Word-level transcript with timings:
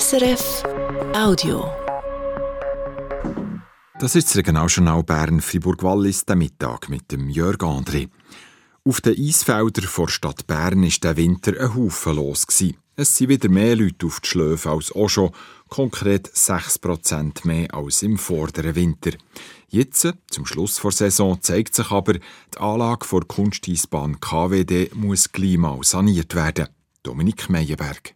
SRF 0.00 0.62
Audio. 1.14 1.70
Das 4.00 4.14
ist 4.14 4.28
das 4.28 4.36
Regionaljournal 4.36 5.02
Bern 5.02 5.42
Fribourg-Wallis, 5.42 6.24
der 6.24 6.36
Mittag 6.36 6.88
mit 6.88 7.12
dem 7.12 7.28
Jörg 7.28 7.58
André. 7.58 8.08
Auf 8.88 9.02
den 9.02 9.18
Eisfeldern 9.18 9.84
vor 9.84 10.08
Stadt 10.08 10.46
Bern 10.46 10.82
ist 10.82 11.04
der 11.04 11.18
Winter 11.18 11.60
ein 11.60 11.74
Haufen 11.74 12.16
los. 12.16 12.46
Es 12.96 13.16
sind 13.16 13.28
wieder 13.28 13.50
mehr 13.50 13.76
Leute 13.76 14.06
auf 14.06 14.20
die 14.20 14.28
Schläfe 14.28 14.70
als 14.70 14.92
auch 14.92 15.10
schon, 15.10 15.32
konkret 15.68 16.26
6% 16.26 17.46
mehr 17.46 17.74
als 17.74 18.02
im 18.02 18.16
vorderen 18.16 18.74
Winter. 18.74 19.10
Jetzt, 19.68 20.10
zum 20.30 20.46
Schluss 20.46 20.80
der 20.80 20.92
Saison, 20.92 21.42
zeigt 21.42 21.74
sich 21.74 21.90
aber, 21.90 22.14
die 22.14 22.58
Anlage 22.58 23.06
der 23.12 23.26
Kunsteisbahn 23.26 24.20
KWD 24.20 24.94
muss 24.94 25.32
gleich 25.32 25.58
mal 25.58 25.82
saniert 25.82 26.34
werden. 26.34 26.68
Dominik 27.02 27.50
Meyerberg. 27.50 28.14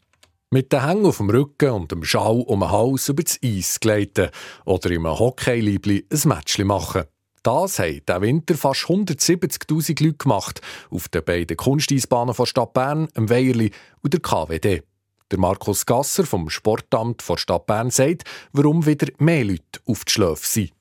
Mit 0.50 0.72
den 0.72 0.86
Hängen 0.86 1.06
auf 1.06 1.16
dem 1.16 1.28
Rücken 1.28 1.70
und 1.70 1.90
dem 1.90 2.04
Schau 2.04 2.36
um 2.36 2.60
den 2.60 2.70
Hals 2.70 3.08
über 3.08 3.25
das 3.25 3.40
Eis 3.44 3.80
gleiten 3.80 4.30
oder 4.64 4.93
im 4.93 5.04
Hockeyliebli 5.04 6.07
ein 6.08 6.21
Matchli 6.29 6.62
machen. 6.62 7.02
Das 7.43 7.80
haben 7.80 8.00
diesen 8.08 8.22
Winter 8.22 8.54
fast 8.54 8.82
170.000 8.82 10.04
Leute 10.04 10.16
gemacht 10.16 10.61
auf 10.88 11.08
den 11.08 11.24
beiden 11.24 11.57
Kunsteisbahnen 11.57 12.32
von 12.32 12.46
Stadt 12.46 12.72
Bern, 12.74 13.08
dem 13.16 13.29
Weierli 13.29 13.72
und 14.02 14.12
der 14.12 14.21
KWD. 14.21 14.85
Der 15.32 15.38
Markus 15.40 15.85
Gasser 15.85 16.24
vom 16.24 16.49
Sportamt 16.49 17.22
von 17.22 17.38
Stadt 17.38 17.66
Bern 17.66 17.90
sagt, 17.90 18.22
warum 18.52 18.86
wieder 18.86 19.08
mehr 19.18 19.44
Leute 19.44 19.80
auf 19.85 20.04
die 20.04 20.13
Schläfe 20.13 20.46
sind. 20.46 20.75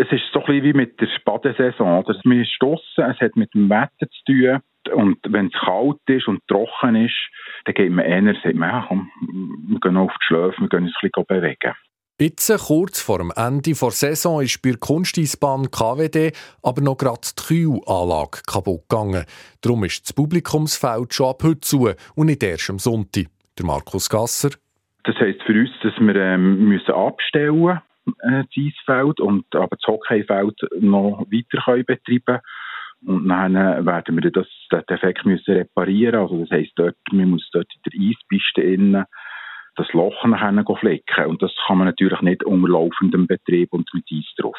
Es 0.00 0.10
ist 0.10 0.22
so 0.32 0.40
ein 0.40 0.46
bisschen 0.46 0.64
wie 0.64 0.72
mit 0.72 1.00
der 1.00 1.08
Badesaison. 1.24 1.98
Oder? 1.98 2.18
Man 2.24 2.40
ist 2.40 2.56
draussen, 2.60 3.04
es 3.10 3.20
hat 3.20 3.36
mit 3.36 3.52
dem 3.54 3.68
Wetter 3.68 4.08
zu 4.10 4.24
tun. 4.26 4.60
Und 4.92 5.18
wenn 5.28 5.46
es 5.46 5.52
kalt 5.64 5.98
ist 6.06 6.28
und 6.28 6.46
trocken 6.46 6.96
ist, 6.96 7.16
dann 7.64 7.74
geht 7.74 7.90
man 7.90 8.04
eher, 8.04 8.34
sagt 8.42 8.54
man, 8.54 8.70
ja, 8.70 8.84
komm, 8.88 9.10
wir 9.68 9.80
gehen 9.80 9.96
auf 9.96 10.12
die 10.12 10.26
Schläfe, 10.26 10.60
wir 10.60 10.68
gehen 10.68 10.84
uns 10.84 10.94
ein 11.02 11.10
bisschen 11.10 11.24
bewegen. 11.26 11.74
Jetzt, 12.18 12.66
kurz 12.66 13.02
vor 13.02 13.18
dem 13.18 13.30
Ende 13.36 13.74
der 13.74 13.90
Saison, 13.90 14.40
ist 14.40 14.62
bei 14.62 14.70
der 14.70 14.78
Kunsteisbahn 14.78 15.70
KWD 15.70 16.32
aber 16.62 16.80
noch 16.80 16.96
gerade 16.96 17.20
die 17.20 17.42
Kühlanlage 17.42 18.40
kaputt 18.46 18.88
gegangen. 18.88 19.26
Darum 19.60 19.84
ist 19.84 20.02
das 20.02 20.14
Publikumsfeld 20.14 21.12
schon 21.12 21.26
ab 21.26 21.42
heute 21.42 21.60
zu 21.60 21.90
und 22.14 22.26
nicht 22.26 22.42
erst 22.42 22.70
am 22.70 22.78
Sonntag. 22.78 23.26
Der 23.58 23.66
Markus 23.66 24.08
Gasser. 24.08 24.50
Das 25.04 25.14
heisst 25.16 25.42
für 25.42 25.52
uns, 25.52 25.70
dass 25.82 25.92
wir 26.00 26.16
ähm, 26.16 26.68
müssen 26.68 26.92
abstellen 26.92 27.80
äh, 28.22 28.44
das 28.44 28.56
Eisfeld 28.56 29.20
und 29.20 29.44
aber 29.54 29.76
das 29.76 29.86
Hockeyfeld 29.86 30.58
noch 30.80 31.26
weiter 31.30 31.62
können 31.64 31.84
betreiben 31.84 32.40
und 33.04 33.28
dann 33.28 33.54
werden 33.54 34.22
wir 34.22 34.30
das, 34.30 34.46
den 34.72 34.82
Defekt 34.88 35.26
müssen 35.26 35.54
reparieren. 35.54 36.20
Also 36.20 36.40
das 36.40 36.50
heisst, 36.50 36.72
dort, 36.76 36.96
man 37.12 37.30
muss 37.30 37.48
dort 37.52 37.68
in 37.74 37.92
der 37.92 38.08
Eispiste 38.08 38.62
innen 38.62 39.04
das 39.76 39.86
Loch 39.92 40.24
nachher 40.24 40.76
flicken. 40.80 41.26
Und 41.26 41.42
das 41.42 41.52
kann 41.66 41.78
man 41.78 41.86
natürlich 41.86 42.20
nicht 42.22 42.44
unter 42.44 42.68
laufendem 42.68 43.26
Betrieb 43.26 43.72
und 43.72 43.88
mit 43.92 44.04
Eis 44.10 44.24
drauf. 44.38 44.56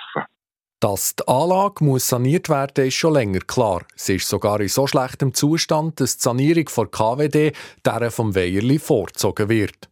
Dass 0.80 1.16
die 1.16 1.28
Anlage 1.28 1.84
muss 1.84 2.08
saniert 2.08 2.50
werden 2.50 2.86
ist 2.86 2.94
schon 2.94 3.16
länger 3.16 3.40
klar. 3.40 3.82
Sie 3.96 4.16
ist 4.16 4.30
sogar 4.30 4.62
in 4.62 4.68
so 4.68 4.86
schlechtem 4.86 5.34
Zustand, 5.34 6.00
dass 6.00 6.18
die 6.18 6.24
Sanierung 6.24 6.70
von 6.70 6.92
KWD 6.92 7.52
der 7.84 8.12
vom 8.12 8.36
Weierli 8.36 8.78
vorgezogen 8.78 9.50
wird. 9.50 9.90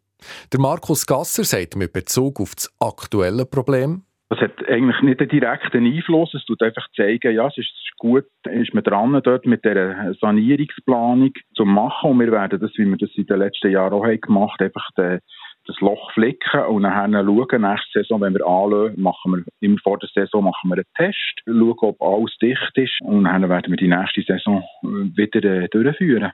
Der 0.52 0.60
Markus 0.60 1.06
Gasser 1.06 1.44
sagt 1.44 1.76
mit 1.76 1.94
Bezug 1.94 2.40
auf 2.40 2.56
das 2.56 2.74
aktuelle 2.80 3.46
Problem, 3.46 4.04
das 4.30 4.40
hat 4.40 4.68
eigentlich 4.68 5.02
nicht 5.02 5.20
einen 5.20 5.30
direkten 5.30 5.86
Einfluss. 5.86 6.34
Es 6.34 6.46
tut 6.46 6.62
einfach 6.64 6.88
zeigen, 6.96 7.36
ja, 7.36 7.48
es 7.48 7.58
ist 7.58 7.70
gut, 8.00 8.26
ist 8.50 8.74
man 8.74 8.84
dran 8.84 9.20
dort 9.24 9.46
mit 9.46 9.64
der 9.64 10.16
Sanierungsplanung 10.20 11.32
zu 11.56 11.64
machen. 11.64 12.12
Und 12.12 12.20
wir 12.20 12.32
werden 12.32 12.60
das, 12.60 12.72
wie 12.76 12.86
wir 12.86 12.98
das 12.98 13.12
in 13.16 13.28
den 13.28 13.40
letzten 13.40 13.72
Jahren 13.72 13.94
auch 13.94 14.04
haben 14.04 14.20
gemacht, 14.20 14.60
einfach 14.62 14.90
den, 14.98 15.20
das 15.68 15.80
Loch 15.80 16.12
flicken 16.14 16.62
und 16.66 16.84
dann 16.84 17.14
schauen, 17.14 17.62
nächste 17.62 18.00
Saison, 18.00 18.22
wenn 18.22 18.34
wir 18.34 18.46
anlösen, 18.46 19.02
machen 19.02 19.32
wir, 19.32 19.44
immer 19.62 19.78
vor 19.84 19.98
der 19.98 20.10
Saison 20.14 20.44
machen 20.44 20.70
wir 20.70 20.76
einen 20.76 20.86
Test, 20.96 21.42
schauen, 21.46 21.76
ob 21.82 22.02
alles 22.02 22.38
dicht 22.42 22.72
ist 22.76 23.02
und 23.02 23.24
dann 23.24 23.50
werden 23.50 23.72
wir 23.72 23.78
die 23.78 23.88
nächste 23.88 24.22
Saison 24.22 24.64
wieder 24.82 25.44
äh, 25.44 25.68
durchführen. 25.70 26.32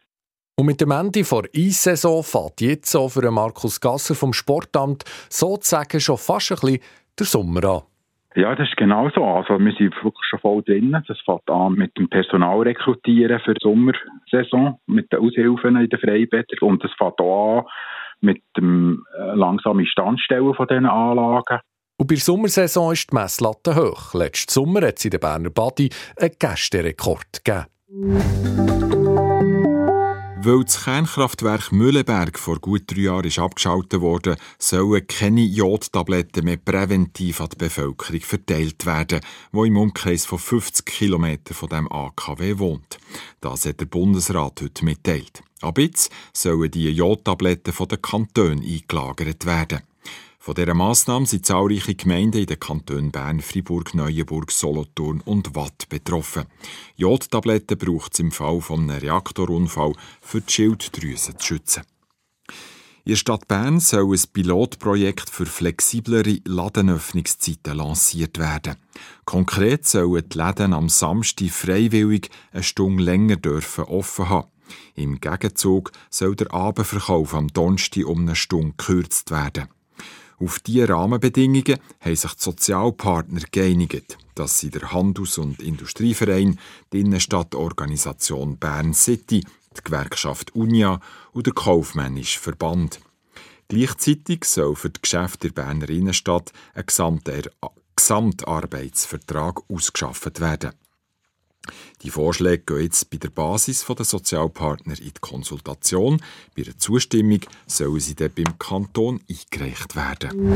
Und 0.57 0.65
mit 0.65 0.81
dem 0.81 0.91
Ende 0.91 1.23
der 1.23 1.43
Eissaison 1.55 2.23
fährt 2.23 2.61
jetzt 2.61 2.95
auch 2.95 3.09
für 3.09 3.29
Markus 3.31 3.79
Gasser 3.79 4.15
vom 4.15 4.33
Sportamt 4.33 5.03
sozusagen 5.29 5.99
schon 5.99 6.17
fast 6.17 6.51
ein 6.51 6.55
bisschen 6.59 6.79
der 7.17 7.25
Sommer 7.25 7.63
an. 7.63 7.81
Ja, 8.35 8.55
das 8.55 8.69
ist 8.69 8.77
genau 8.77 9.09
so. 9.09 9.23
Also 9.25 9.59
wir 9.59 9.73
sind 9.73 9.93
wirklich 9.95 10.25
schon 10.29 10.39
voll 10.39 10.63
drin. 10.63 10.95
Das 11.07 11.17
fängt 11.25 11.49
an 11.49 11.73
mit 11.73 11.97
dem 11.97 12.09
Personalrekrutieren 12.09 13.41
für 13.41 13.53
die 13.53 13.59
Sommersaison, 13.61 14.79
mit 14.87 15.11
den 15.11 15.19
Aushilfen 15.19 15.75
in 15.75 15.89
den 15.89 15.99
Freibädern. 15.99 16.59
Und 16.61 16.83
das 16.83 16.91
fängt 16.97 17.19
auch 17.19 17.59
an 17.59 17.65
mit 18.21 18.41
dem 18.55 19.03
äh, 19.17 19.35
langsamen 19.35 19.85
Standstellen 19.85 20.53
von 20.53 20.67
diesen 20.67 20.85
Anlagen. 20.85 21.59
Und 21.97 22.07
bei 22.07 22.15
der 22.15 22.21
Sommersaison 22.21 22.93
ist 22.93 23.11
die 23.11 23.15
Messlatte 23.15 23.75
hoch. 23.75 24.13
Letzten 24.13 24.51
Sommer 24.51 24.87
hat 24.87 24.97
es 24.97 25.05
in 25.05 25.11
der 25.11 25.19
Berner 25.19 25.49
Badi 25.49 25.89
einen 26.19 26.31
Gästerekord 26.39 27.43
gegeben. 27.43 29.00
Weil 30.43 30.63
das 30.63 30.85
Kernkraftwerk 30.85 31.71
Mühleberg 31.71 32.39
vor 32.39 32.57
gut 32.57 32.85
drei 32.87 33.01
Jahren 33.01 33.31
abgeschaltet 33.37 34.01
wurde, 34.01 34.37
sollen 34.57 35.05
keine 35.05 35.41
Jodtabletten 35.41 36.45
mehr 36.45 36.57
präventiv 36.57 37.41
an 37.41 37.49
die 37.49 37.57
Bevölkerung 37.57 38.21
verteilt 38.21 38.87
werden, 38.87 39.19
die 39.53 39.67
im 39.67 39.77
Umkreis 39.77 40.25
von 40.25 40.39
50 40.39 40.83
Kilometern 40.83 41.53
von 41.53 41.69
dem 41.69 41.91
AKW 41.91 42.57
wohnt. 42.57 42.97
Das 43.39 43.67
hat 43.67 43.81
der 43.81 43.85
Bundesrat 43.85 44.61
heute 44.63 44.83
mitteilt. 44.83 45.43
Ab 45.61 45.77
jetzt 45.77 46.11
sollen 46.33 46.71
die 46.71 46.89
Jodtabletten 46.89 47.71
von 47.71 47.89
den 47.89 48.01
Kantonen 48.01 48.63
eingelagert 48.63 49.45
werden. 49.45 49.81
Von 50.43 50.55
dieser 50.55 50.73
Massnahme 50.73 51.27
sind 51.27 51.45
zahlreiche 51.45 51.93
Gemeinden 51.93 52.39
in 52.39 52.45
den 52.47 52.59
Kantonen 52.59 53.11
Bern, 53.11 53.41
Fribourg, 53.41 53.93
Neuenburg, 53.93 54.51
Solothurn 54.51 55.21
und 55.21 55.53
Watt 55.53 55.87
betroffen. 55.87 56.45
Jodtabletten 56.95 57.77
braucht 57.77 58.13
es 58.13 58.21
im 58.21 58.31
Fall 58.31 58.59
von 58.59 58.89
einem 58.89 58.99
Reaktorunfall 58.99 59.93
für 60.19 60.41
die 60.41 60.51
Schilddrüse 60.51 61.37
zu 61.37 61.45
schützen. 61.45 61.83
In 63.05 63.11
der 63.11 63.17
Stadt 63.17 63.47
Bern 63.47 63.79
soll 63.79 64.15
ein 64.15 64.23
Pilotprojekt 64.33 65.29
für 65.29 65.45
flexiblere 65.45 66.39
Ladenöffnungszeiten 66.45 67.77
lanciert 67.77 68.39
werden. 68.39 68.77
Konkret 69.25 69.85
sollen 69.85 70.27
die 70.27 70.37
Läden 70.39 70.73
am 70.73 70.89
Samstag 70.89 71.51
freiwillig 71.51 72.31
eine 72.51 72.63
Stunde 72.63 73.03
länger 73.03 73.35
dürfen 73.35 73.83
offen 73.83 74.29
haben. 74.29 74.47
Im 74.95 75.21
Gegenzug 75.21 75.91
soll 76.09 76.35
der 76.35 76.51
Abendverkauf 76.51 77.35
am 77.35 77.49
Donnerstag 77.49 78.07
um 78.07 78.21
eine 78.21 78.35
Stunde 78.35 78.73
gekürzt 78.75 79.29
werden. 79.29 79.67
Auf 80.41 80.59
diese 80.59 80.89
Rahmenbedingungen 80.89 81.77
haben 81.99 82.15
sich 82.15 82.33
die 82.33 82.41
Sozialpartner 82.41 83.41
geeinigt, 83.51 84.17
dass 84.33 84.57
sie 84.57 84.71
der 84.71 84.91
Handels- 84.91 85.37
und 85.37 85.61
Industrieverein, 85.61 86.57
die 86.91 87.01
Innenstadtorganisation 87.01 88.57
Bern 88.57 88.95
City, 88.95 89.41
die 89.77 89.83
Gewerkschaft 89.83 90.55
Unia 90.55 90.99
und 91.31 91.45
der 91.45 91.53
Kaufmännische 91.53 92.39
Verband. 92.39 92.99
Gleichzeitig 93.67 94.45
soll 94.45 94.75
für 94.75 94.89
die 94.89 94.99
Geschäfte 94.99 95.51
der 95.51 95.61
Berner 95.61 95.89
Innenstadt 95.89 96.51
ein 96.73 96.85
Gesamtarbeitsvertrag 97.95 99.61
ausgeschafft 99.69 100.39
werden. 100.39 100.71
Die 102.03 102.09
Vorschläge 102.09 102.63
gehen 102.65 102.83
jetzt 102.83 103.09
bei 103.11 103.17
der 103.17 103.29
Basis 103.29 103.85
der 103.85 104.05
Sozialpartner 104.05 104.97
in 104.99 105.05
die 105.05 105.19
Konsultation. 105.19 106.21
Bei 106.55 106.63
der 106.63 106.77
Zustimmung 106.77 107.41
sollen 107.67 107.99
sie 107.99 108.15
dann 108.15 108.31
beim 108.33 108.57
Kanton 108.57 109.19
eingereicht 109.29 109.95
werden. 109.95 110.55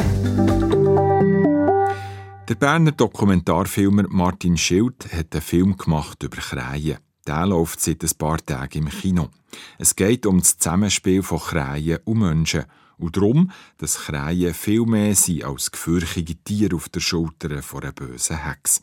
Der 2.48 2.56
Berner 2.56 2.92
Dokumentarfilmer 2.92 4.06
Martin 4.10 4.58
Schild 4.58 5.12
hat 5.12 5.34
einen 5.34 5.42
Film 5.42 5.78
gemacht 5.78 6.24
über 6.24 6.38
Krähen. 6.38 6.98
Der 7.28 7.46
läuft 7.46 7.80
seit 7.80 8.04
ein 8.04 8.18
paar 8.18 8.38
Tagen 8.44 8.84
im 8.84 8.90
Kino. 8.90 9.30
Es 9.78 9.96
geht 9.96 10.26
um 10.26 10.40
das 10.40 10.58
Zusammenspiel 10.58 11.22
von 11.22 11.40
Krähen 11.40 12.00
und 12.06 12.20
Menschen 12.20 12.66
und 12.98 13.18
darum, 13.18 13.52
dass 13.78 13.98
Krähen 13.98 14.54
viel 14.54 14.86
mehr 14.86 15.16
sind 15.16 15.44
als 15.44 15.72
gefürchtige 15.72 16.36
Tiere 16.36 16.76
auf 16.76 16.90
der 16.90 17.00
Schulter 17.00 17.62
von 17.62 17.84
einer 17.84 17.92
bösen 17.92 18.44
Hex. 18.44 18.82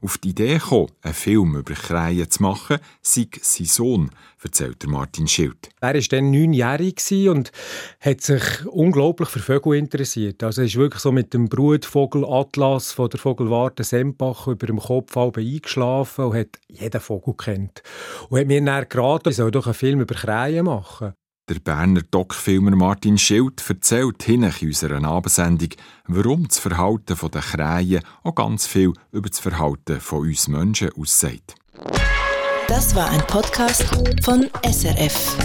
Auf 0.00 0.18
die 0.18 0.30
Idee 0.30 0.54
gekommen, 0.54 0.90
einen 1.02 1.14
Film 1.14 1.56
über 1.56 1.74
Krähen 1.74 2.28
zu 2.30 2.42
machen, 2.42 2.78
sei 3.00 3.28
sein 3.40 3.66
Sohn, 3.66 4.10
erzählt 4.42 4.86
Martin 4.86 5.28
Schild. 5.28 5.70
Er 5.80 5.94
war 5.94 6.00
dann 6.00 6.30
neunjährig 6.30 7.00
und 7.28 7.52
hat 8.00 8.20
sich 8.20 8.66
unglaublich 8.66 9.28
für 9.28 9.38
Vögel 9.38 9.78
interessiert. 9.78 10.42
Also 10.42 10.62
er 10.62 10.66
ist 10.66 10.76
wirklich 10.76 11.00
so 11.00 11.12
mit 11.12 11.32
dem 11.32 11.48
Brutvogel 11.48 12.24
Atlas 12.24 12.92
von 12.92 13.08
der 13.08 13.20
Vogelwarte 13.20 13.84
Sempach 13.84 14.48
über 14.48 14.66
dem 14.66 14.78
Kopf 14.78 15.16
eingeschlafen 15.16 16.26
und 16.26 16.36
hat 16.36 16.58
jeden 16.68 17.00
Vogel 17.00 17.34
kennt. 17.34 17.82
Und 18.28 18.40
hat 18.40 18.46
mir 18.46 18.62
dann 18.62 18.88
geraten, 18.88 19.30
ich 19.30 19.36
soll 19.36 19.50
doch 19.50 19.66
einen 19.66 19.74
Film 19.74 20.00
über 20.00 20.14
Krähen 20.14 20.66
machen. 20.66 21.14
Der 21.52 21.60
Berner 21.60 22.00
Doc-Filmer 22.10 22.74
Martin 22.74 23.18
Schild 23.18 23.62
erzählt 23.68 24.26
in 24.26 24.42
unserer 24.44 25.04
Abendsendung, 25.04 25.68
warum 26.06 26.48
das 26.48 26.58
Verhalten 26.58 27.14
der 27.30 27.42
Krähen 27.42 28.00
auch 28.22 28.34
ganz 28.34 28.66
viel 28.66 28.94
über 29.10 29.28
das 29.28 29.38
Verhalten 29.38 30.00
von 30.00 30.20
uns 30.20 30.48
Menschen 30.48 30.88
aussagt. 30.98 31.56
Das 32.68 32.94
war 32.94 33.10
ein 33.10 33.20
Podcast 33.26 33.84
von 34.24 34.48
SRF. 34.64 35.36